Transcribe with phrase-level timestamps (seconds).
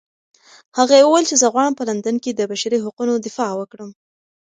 [0.77, 3.89] هغې وویل چې زه غواړم په لندن کې د بشري حقونو دفاع وکړم.